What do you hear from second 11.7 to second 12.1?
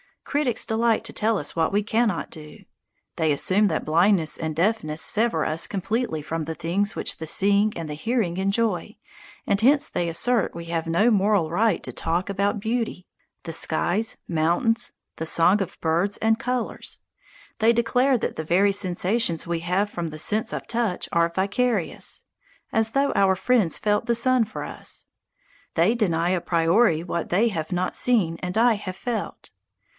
to